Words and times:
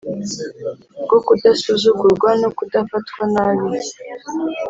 bwo 1.03 1.17
kudasuzugurwa 1.25 2.29
no 2.41 2.49
kudafatwa 2.57 3.21
nabi. 3.33 3.69